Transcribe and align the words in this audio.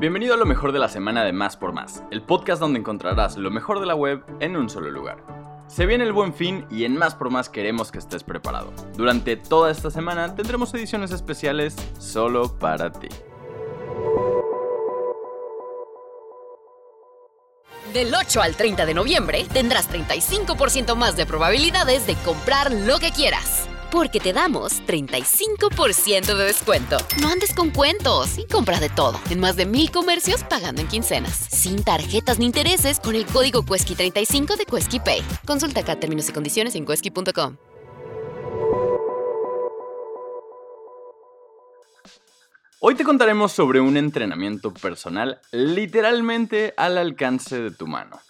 Bienvenido 0.00 0.34
a 0.34 0.36
lo 0.36 0.46
mejor 0.46 0.70
de 0.70 0.78
la 0.78 0.88
semana 0.88 1.24
de 1.24 1.32
Más 1.32 1.56
por 1.56 1.72
Más, 1.72 2.04
el 2.12 2.22
podcast 2.22 2.60
donde 2.60 2.78
encontrarás 2.78 3.36
lo 3.36 3.50
mejor 3.50 3.80
de 3.80 3.86
la 3.86 3.96
web 3.96 4.22
en 4.38 4.56
un 4.56 4.70
solo 4.70 4.92
lugar. 4.92 5.24
Se 5.66 5.86
viene 5.86 6.04
el 6.04 6.12
buen 6.12 6.32
fin 6.32 6.66
y 6.70 6.84
en 6.84 6.96
Más 6.96 7.16
por 7.16 7.30
Más 7.30 7.48
queremos 7.48 7.90
que 7.90 7.98
estés 7.98 8.22
preparado. 8.22 8.72
Durante 8.96 9.36
toda 9.36 9.72
esta 9.72 9.90
semana 9.90 10.36
tendremos 10.36 10.72
ediciones 10.72 11.10
especiales 11.10 11.74
solo 11.98 12.56
para 12.60 12.92
ti. 12.92 13.08
Del 17.92 18.14
8 18.14 18.40
al 18.40 18.54
30 18.54 18.86
de 18.86 18.94
noviembre 18.94 19.46
tendrás 19.52 19.90
35% 19.90 20.94
más 20.94 21.16
de 21.16 21.26
probabilidades 21.26 22.06
de 22.06 22.14
comprar 22.24 22.70
lo 22.70 23.00
que 23.00 23.10
quieras. 23.10 23.68
Porque 23.90 24.20
te 24.20 24.32
damos 24.32 24.82
35% 24.86 26.36
de 26.36 26.44
descuento. 26.44 26.96
No 27.20 27.28
andes 27.28 27.54
con 27.54 27.70
cuentos 27.70 28.38
y 28.38 28.46
compra 28.46 28.80
de 28.80 28.88
todo. 28.88 29.18
En 29.30 29.40
más 29.40 29.56
de 29.56 29.66
mil 29.66 29.90
comercios 29.90 30.44
pagando 30.44 30.80
en 30.80 30.88
quincenas. 30.88 31.34
Sin 31.34 31.82
tarjetas 31.82 32.38
ni 32.38 32.46
intereses 32.46 33.00
con 33.00 33.14
el 33.14 33.26
código 33.26 33.62
Cuesqui35 33.64 34.56
de 34.56 34.64
Quesky 34.66 35.00
Pay. 35.00 35.22
Consulta 35.46 35.80
acá 35.80 35.96
términos 35.96 36.28
y 36.28 36.32
condiciones 36.32 36.74
en 36.74 36.86
Quesky.com. 36.86 37.56
Hoy 42.80 42.94
te 42.94 43.02
contaremos 43.02 43.50
sobre 43.50 43.80
un 43.80 43.96
entrenamiento 43.96 44.72
personal 44.72 45.40
literalmente 45.50 46.74
al 46.76 46.96
alcance 46.96 47.60
de 47.60 47.72
tu 47.72 47.88
mano. 47.88 48.20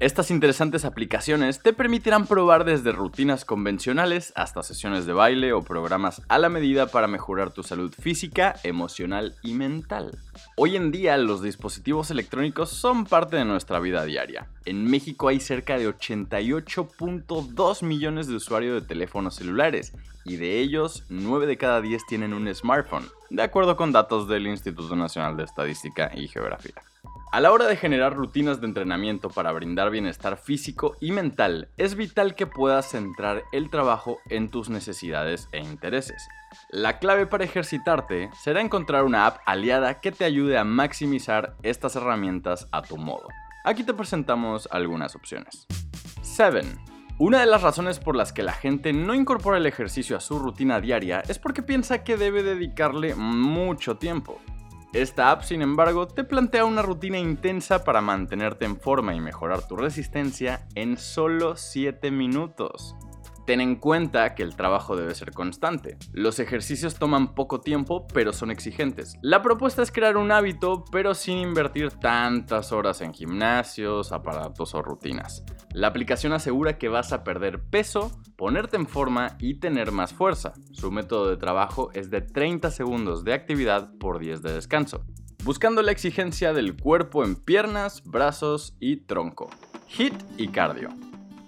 Estas 0.00 0.32
interesantes 0.32 0.84
aplicaciones 0.84 1.62
te 1.62 1.72
permitirán 1.72 2.26
probar 2.26 2.64
desde 2.64 2.90
rutinas 2.90 3.44
convencionales 3.44 4.32
hasta 4.34 4.64
sesiones 4.64 5.06
de 5.06 5.12
baile 5.12 5.52
o 5.52 5.62
programas 5.62 6.20
a 6.28 6.38
la 6.40 6.48
medida 6.48 6.88
para 6.88 7.06
mejorar 7.06 7.52
tu 7.52 7.62
salud 7.62 7.94
física, 7.96 8.56
emocional 8.64 9.36
y 9.44 9.54
mental. 9.54 10.18
Hoy 10.56 10.74
en 10.74 10.90
día 10.90 11.16
los 11.16 11.42
dispositivos 11.42 12.10
electrónicos 12.10 12.70
son 12.70 13.04
parte 13.04 13.36
de 13.36 13.44
nuestra 13.44 13.78
vida 13.78 14.04
diaria. 14.04 14.48
En 14.64 14.84
México 14.84 15.28
hay 15.28 15.38
cerca 15.38 15.78
de 15.78 15.88
88.2 15.88 17.84
millones 17.84 18.26
de 18.26 18.34
usuarios 18.34 18.82
de 18.82 18.88
teléfonos 18.88 19.36
celulares 19.36 19.92
y 20.24 20.34
de 20.36 20.58
ellos 20.58 21.04
9 21.08 21.46
de 21.46 21.56
cada 21.56 21.80
10 21.80 22.04
tienen 22.06 22.34
un 22.34 22.52
smartphone, 22.52 23.06
de 23.30 23.42
acuerdo 23.44 23.76
con 23.76 23.92
datos 23.92 24.26
del 24.26 24.48
Instituto 24.48 24.96
Nacional 24.96 25.36
de 25.36 25.44
Estadística 25.44 26.10
y 26.16 26.26
Geografía. 26.26 26.82
A 27.34 27.40
la 27.40 27.50
hora 27.50 27.66
de 27.66 27.74
generar 27.74 28.14
rutinas 28.14 28.60
de 28.60 28.68
entrenamiento 28.68 29.28
para 29.28 29.50
brindar 29.50 29.90
bienestar 29.90 30.36
físico 30.36 30.94
y 31.00 31.10
mental, 31.10 31.68
es 31.76 31.96
vital 31.96 32.36
que 32.36 32.46
puedas 32.46 32.88
centrar 32.88 33.42
el 33.50 33.70
trabajo 33.70 34.18
en 34.30 34.48
tus 34.48 34.70
necesidades 34.70 35.48
e 35.50 35.58
intereses. 35.58 36.28
La 36.70 37.00
clave 37.00 37.26
para 37.26 37.42
ejercitarte 37.42 38.30
será 38.40 38.60
encontrar 38.60 39.02
una 39.02 39.26
app 39.26 39.38
aliada 39.46 40.00
que 40.00 40.12
te 40.12 40.24
ayude 40.24 40.56
a 40.58 40.62
maximizar 40.62 41.56
estas 41.64 41.96
herramientas 41.96 42.68
a 42.70 42.82
tu 42.82 42.98
modo. 42.98 43.26
Aquí 43.64 43.82
te 43.82 43.94
presentamos 43.94 44.68
algunas 44.70 45.16
opciones. 45.16 45.66
7. 46.22 46.60
Una 47.18 47.40
de 47.40 47.46
las 47.46 47.62
razones 47.62 47.98
por 47.98 48.14
las 48.14 48.32
que 48.32 48.44
la 48.44 48.52
gente 48.52 48.92
no 48.92 49.12
incorpora 49.12 49.58
el 49.58 49.66
ejercicio 49.66 50.16
a 50.16 50.20
su 50.20 50.38
rutina 50.38 50.80
diaria 50.80 51.24
es 51.26 51.40
porque 51.40 51.64
piensa 51.64 52.04
que 52.04 52.16
debe 52.16 52.44
dedicarle 52.44 53.16
mucho 53.16 53.96
tiempo. 53.96 54.38
Esta 54.94 55.32
app, 55.32 55.42
sin 55.42 55.60
embargo, 55.60 56.06
te 56.06 56.22
plantea 56.22 56.64
una 56.64 56.80
rutina 56.80 57.18
intensa 57.18 57.82
para 57.82 58.00
mantenerte 58.00 58.64
en 58.64 58.78
forma 58.78 59.12
y 59.12 59.20
mejorar 59.20 59.66
tu 59.66 59.74
resistencia 59.74 60.68
en 60.76 60.98
solo 60.98 61.56
7 61.56 62.12
minutos. 62.12 62.94
Ten 63.46 63.60
en 63.60 63.76
cuenta 63.76 64.34
que 64.34 64.42
el 64.42 64.56
trabajo 64.56 64.96
debe 64.96 65.14
ser 65.14 65.32
constante. 65.32 65.98
Los 66.12 66.38
ejercicios 66.38 66.94
toman 66.94 67.34
poco 67.34 67.60
tiempo, 67.60 68.06
pero 68.12 68.32
son 68.32 68.50
exigentes. 68.50 69.18
La 69.20 69.42
propuesta 69.42 69.82
es 69.82 69.92
crear 69.92 70.16
un 70.16 70.32
hábito, 70.32 70.84
pero 70.90 71.14
sin 71.14 71.36
invertir 71.36 71.90
tantas 71.90 72.72
horas 72.72 73.02
en 73.02 73.12
gimnasios, 73.12 74.12
aparatos 74.12 74.74
o 74.74 74.82
rutinas. 74.82 75.44
La 75.72 75.88
aplicación 75.88 76.32
asegura 76.32 76.78
que 76.78 76.88
vas 76.88 77.12
a 77.12 77.22
perder 77.22 77.62
peso, 77.62 78.10
ponerte 78.36 78.76
en 78.76 78.86
forma 78.86 79.36
y 79.38 79.60
tener 79.60 79.92
más 79.92 80.14
fuerza. 80.14 80.54
Su 80.72 80.90
método 80.90 81.28
de 81.28 81.36
trabajo 81.36 81.90
es 81.92 82.10
de 82.10 82.22
30 82.22 82.70
segundos 82.70 83.24
de 83.24 83.34
actividad 83.34 83.90
por 83.98 84.20
10 84.20 84.40
de 84.40 84.52
descanso, 84.52 85.04
buscando 85.44 85.82
la 85.82 85.92
exigencia 85.92 86.54
del 86.54 86.76
cuerpo 86.76 87.24
en 87.24 87.36
piernas, 87.36 88.02
brazos 88.04 88.74
y 88.80 89.04
tronco. 89.04 89.50
HIT 89.86 90.14
y 90.38 90.48
cardio. 90.48 90.88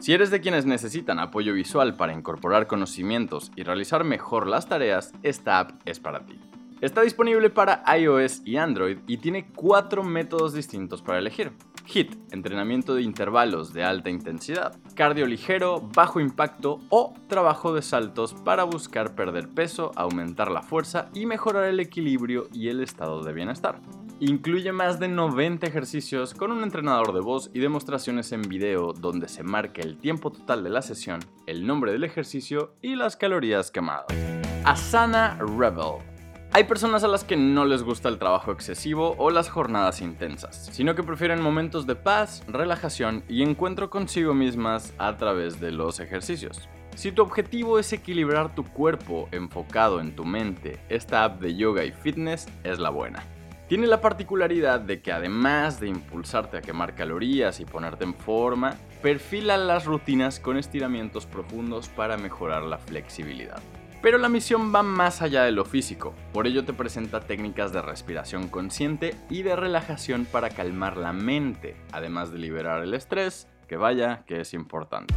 Si 0.00 0.14
eres 0.14 0.30
de 0.30 0.40
quienes 0.40 0.64
necesitan 0.64 1.18
apoyo 1.18 1.52
visual 1.52 1.94
para 1.94 2.14
incorporar 2.14 2.66
conocimientos 2.66 3.52
y 3.54 3.64
realizar 3.64 4.02
mejor 4.02 4.46
las 4.46 4.66
tareas, 4.66 5.12
esta 5.22 5.58
app 5.58 5.72
es 5.84 6.00
para 6.00 6.24
ti. 6.24 6.40
Está 6.80 7.02
disponible 7.02 7.50
para 7.50 7.84
iOS 7.98 8.40
y 8.46 8.56
Android 8.56 8.96
y 9.06 9.18
tiene 9.18 9.48
cuatro 9.54 10.02
métodos 10.02 10.54
distintos 10.54 11.02
para 11.02 11.18
elegir. 11.18 11.52
HIT, 11.86 12.32
entrenamiento 12.32 12.94
de 12.94 13.02
intervalos 13.02 13.74
de 13.74 13.84
alta 13.84 14.08
intensidad, 14.08 14.74
cardio 14.94 15.26
ligero, 15.26 15.82
bajo 15.94 16.18
impacto 16.18 16.80
o 16.88 17.12
trabajo 17.28 17.74
de 17.74 17.82
saltos 17.82 18.32
para 18.32 18.64
buscar 18.64 19.14
perder 19.14 19.50
peso, 19.50 19.92
aumentar 19.96 20.50
la 20.50 20.62
fuerza 20.62 21.10
y 21.12 21.26
mejorar 21.26 21.64
el 21.64 21.78
equilibrio 21.78 22.48
y 22.54 22.68
el 22.68 22.80
estado 22.80 23.22
de 23.22 23.34
bienestar. 23.34 23.82
Incluye 24.22 24.70
más 24.70 25.00
de 25.00 25.08
90 25.08 25.66
ejercicios 25.66 26.34
con 26.34 26.52
un 26.52 26.62
entrenador 26.62 27.14
de 27.14 27.20
voz 27.20 27.50
y 27.54 27.58
demostraciones 27.58 28.32
en 28.32 28.42
video 28.42 28.92
donde 28.92 29.28
se 29.28 29.42
marca 29.42 29.80
el 29.80 29.96
tiempo 29.96 30.30
total 30.30 30.62
de 30.62 30.68
la 30.68 30.82
sesión, 30.82 31.20
el 31.46 31.66
nombre 31.66 31.90
del 31.92 32.04
ejercicio 32.04 32.74
y 32.82 32.96
las 32.96 33.16
calorías 33.16 33.70
quemadas. 33.70 34.14
Asana 34.64 35.38
Rebel. 35.38 36.04
Hay 36.52 36.64
personas 36.64 37.02
a 37.02 37.08
las 37.08 37.24
que 37.24 37.38
no 37.38 37.64
les 37.64 37.82
gusta 37.82 38.10
el 38.10 38.18
trabajo 38.18 38.52
excesivo 38.52 39.14
o 39.16 39.30
las 39.30 39.48
jornadas 39.48 40.02
intensas, 40.02 40.68
sino 40.70 40.94
que 40.94 41.02
prefieren 41.02 41.40
momentos 41.40 41.86
de 41.86 41.94
paz, 41.94 42.44
relajación 42.46 43.24
y 43.26 43.42
encuentro 43.42 43.88
consigo 43.88 44.34
mismas 44.34 44.92
a 44.98 45.16
través 45.16 45.60
de 45.60 45.72
los 45.72 45.98
ejercicios. 45.98 46.68
Si 46.94 47.10
tu 47.10 47.22
objetivo 47.22 47.78
es 47.78 47.90
equilibrar 47.94 48.54
tu 48.54 48.64
cuerpo 48.64 49.30
enfocado 49.32 49.98
en 49.98 50.14
tu 50.14 50.26
mente, 50.26 50.78
esta 50.90 51.24
app 51.24 51.40
de 51.40 51.56
yoga 51.56 51.86
y 51.86 51.92
fitness 51.92 52.46
es 52.64 52.78
la 52.78 52.90
buena. 52.90 53.24
Tiene 53.70 53.86
la 53.86 54.00
particularidad 54.00 54.80
de 54.80 55.00
que 55.00 55.12
además 55.12 55.78
de 55.78 55.86
impulsarte 55.86 56.56
a 56.56 56.60
quemar 56.60 56.96
calorías 56.96 57.60
y 57.60 57.64
ponerte 57.64 58.02
en 58.02 58.14
forma, 58.14 58.74
perfila 59.00 59.56
las 59.56 59.84
rutinas 59.84 60.40
con 60.40 60.56
estiramientos 60.56 61.24
profundos 61.24 61.88
para 61.88 62.16
mejorar 62.16 62.64
la 62.64 62.78
flexibilidad. 62.78 63.62
Pero 64.02 64.18
la 64.18 64.28
misión 64.28 64.74
va 64.74 64.82
más 64.82 65.22
allá 65.22 65.44
de 65.44 65.52
lo 65.52 65.64
físico, 65.64 66.16
por 66.32 66.48
ello 66.48 66.64
te 66.64 66.72
presenta 66.72 67.20
técnicas 67.20 67.72
de 67.72 67.80
respiración 67.80 68.48
consciente 68.48 69.14
y 69.30 69.44
de 69.44 69.54
relajación 69.54 70.24
para 70.24 70.50
calmar 70.50 70.96
la 70.96 71.12
mente, 71.12 71.76
además 71.92 72.32
de 72.32 72.38
liberar 72.38 72.82
el 72.82 72.92
estrés, 72.92 73.46
que 73.68 73.76
vaya 73.76 74.24
que 74.26 74.40
es 74.40 74.52
importante. 74.52 75.14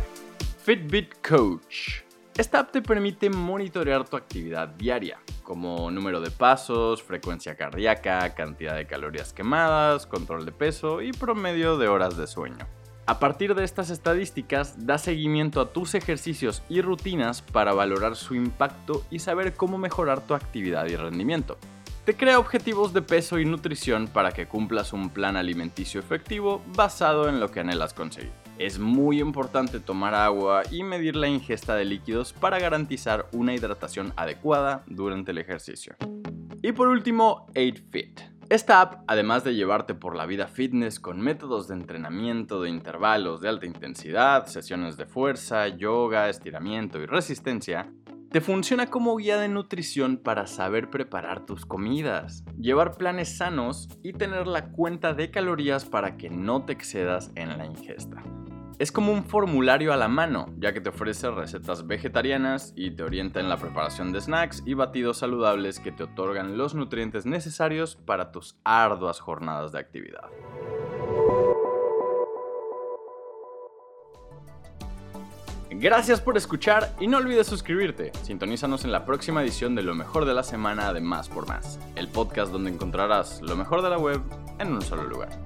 Fitbit 0.64 1.28
Coach. 1.28 2.02
Esta 2.38 2.60
app 2.60 2.72
te 2.72 2.84
permite 2.84 3.32
monitorear 3.32 4.08
tu 4.08 4.16
actividad 4.16 4.68
diaria, 4.68 5.18
como 5.44 5.92
número 5.92 6.22
de 6.22 6.32
pasos, 6.32 7.04
frecuencia 7.04 7.56
cardíaca, 7.56 8.34
cantidad 8.34 8.76
de 8.76 8.88
calorías 8.88 9.34
quemadas, 9.34 10.08
control 10.08 10.46
de 10.46 10.52
peso 10.52 11.02
y 11.02 11.12
promedio 11.12 11.78
de 11.78 11.88
horas 11.88 12.18
de 12.18 12.28
sueño. 12.28 12.68
A 13.06 13.20
partir 13.20 13.54
de 13.54 13.66
estas 13.66 13.90
estadísticas, 13.90 14.86
da 14.86 14.98
seguimiento 14.98 15.60
a 15.60 15.74
tus 15.74 15.94
ejercicios 15.94 16.64
y 16.70 16.82
rutinas 16.82 17.42
para 17.42 17.74
valorar 17.74 18.16
su 18.16 18.34
impacto 18.34 19.04
y 19.12 19.20
saber 19.20 19.56
cómo 19.56 19.78
mejorar 19.78 20.22
tu 20.22 20.34
actividad 20.34 20.86
y 20.86 20.96
rendimiento. 20.96 21.58
Te 22.06 22.16
crea 22.16 22.40
objetivos 22.40 22.94
de 22.94 23.02
peso 23.02 23.40
y 23.40 23.46
nutrición 23.46 24.08
para 24.08 24.32
que 24.32 24.48
cumplas 24.48 24.94
un 24.94 25.10
plan 25.10 25.36
alimenticio 25.36 26.00
efectivo 26.00 26.62
basado 26.76 27.28
en 27.28 27.40
lo 27.40 27.52
que 27.52 27.60
anhelas 27.60 27.94
conseguir. 27.94 28.43
Es 28.60 28.78
muy 28.78 29.20
importante 29.20 29.80
tomar 29.80 30.14
agua 30.14 30.64
y 30.70 30.84
medir 30.84 31.16
la 31.16 31.28
ingesta 31.28 31.76
de 31.76 31.86
líquidos 31.86 32.34
para 32.34 32.60
garantizar 32.60 33.28
una 33.32 33.54
hidratación 33.54 34.14
adecuada 34.16 34.84
durante 34.86 35.32
el 35.32 35.40
ejercicio. 35.40 35.96
Y 36.62 36.72
por 36.72 36.88
último, 36.88 37.48
8Fit. 37.56 38.22
Esta 38.50 38.82
app, 38.82 39.04
además 39.08 39.44
de 39.44 39.56
llevarte 39.56 39.96
por 39.96 40.16
la 40.16 40.26
vida 40.26 40.48
fitness 40.48 41.00
con 41.00 41.20
métodos 41.20 41.68
de 41.68 41.74
entrenamiento 41.74 42.62
de 42.62 42.70
intervalos 42.70 43.42
de 43.42 43.50
alta 43.50 43.66
intensidad, 43.66 44.46
sesiones 44.46 44.96
de 44.96 45.08
fuerza, 45.08 45.68
yoga, 45.70 46.30
estiramiento 46.30 47.00
y 47.00 47.06
resistencia, 47.06 47.92
te 48.30 48.42
funciona 48.42 48.88
como 48.88 49.16
guía 49.16 49.38
de 49.38 49.48
nutrición 49.48 50.18
para 50.18 50.48
saber 50.48 50.90
preparar 50.90 51.46
tus 51.46 51.66
comidas, 51.66 52.44
llevar 52.60 52.98
planes 52.98 53.38
sanos 53.38 53.90
y 54.04 54.14
tener 54.14 54.48
la 54.48 54.72
cuenta 54.72 55.14
de 55.14 55.32
calorías 55.32 55.86
para 55.86 56.18
que 56.18 56.30
no 56.30 56.66
te 56.66 56.74
excedas 56.74 57.32
en 57.36 57.58
la 57.58 57.66
ingesta. 57.66 58.24
Es 58.80 58.92
como 58.92 59.12
un 59.12 59.24
formulario 59.24 59.94
a 59.94 59.98
la 59.98 60.08
mano, 60.08 60.48
ya 60.58 60.74
que 60.74 60.82
te 60.82 60.90
ofrece 60.90 61.30
recetas 61.30 61.86
vegetarianas 61.86 62.74
y 62.76 62.92
te 62.92 63.04
orienta 63.04 63.40
en 63.40 63.48
la 63.48 63.58
preparación 63.58 64.12
de 64.12 64.22
snacks 64.22 64.64
y 64.66 64.74
batidos 64.74 65.18
saludables 65.18 65.80
que 65.80 65.92
te 65.92 66.04
otorgan 66.04 66.58
los 66.58 66.74
nutrientes 66.74 67.26
necesarios 67.26 67.96
para 67.96 68.32
tus 68.32 68.58
arduas 68.64 69.20
jornadas 69.20 69.72
de 69.72 69.80
actividad. 69.80 70.30
Gracias 75.70 76.22
por 76.22 76.38
escuchar 76.38 76.96
y 77.00 77.08
no 77.08 77.18
olvides 77.18 77.48
suscribirte. 77.48 78.12
Sintonízanos 78.24 78.86
en 78.86 78.92
la 78.92 79.06
próxima 79.06 79.44
edición 79.44 79.76
de 79.76 79.84
Lo 79.84 79.96
mejor 79.96 80.26
de 80.26 80.34
la 80.34 80.44
semana 80.44 80.94
de 80.94 81.02
Más 81.02 81.30
por 81.30 81.48
Más, 81.48 81.80
el 81.96 82.08
podcast 82.08 82.52
donde 82.52 82.72
encontrarás 82.72 83.42
lo 83.42 83.56
mejor 83.56 83.82
de 83.82 83.90
la 83.90 83.98
web 83.98 84.22
en 84.60 84.72
un 84.72 84.82
solo 84.82 85.04
lugar. 85.04 85.43